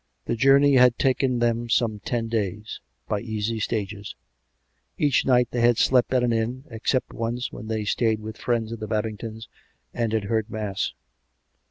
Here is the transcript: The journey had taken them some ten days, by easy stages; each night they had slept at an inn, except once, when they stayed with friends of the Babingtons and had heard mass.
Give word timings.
The 0.25 0.35
journey 0.35 0.77
had 0.77 0.97
taken 0.97 1.37
them 1.37 1.69
some 1.69 1.99
ten 1.99 2.27
days, 2.27 2.81
by 3.07 3.19
easy 3.19 3.59
stages; 3.59 4.15
each 4.97 5.27
night 5.27 5.49
they 5.51 5.61
had 5.61 5.77
slept 5.77 6.11
at 6.11 6.23
an 6.23 6.33
inn, 6.33 6.63
except 6.71 7.13
once, 7.13 7.51
when 7.51 7.67
they 7.67 7.85
stayed 7.85 8.19
with 8.19 8.35
friends 8.35 8.71
of 8.71 8.79
the 8.79 8.87
Babingtons 8.87 9.47
and 9.93 10.11
had 10.11 10.23
heard 10.23 10.49
mass. 10.49 10.93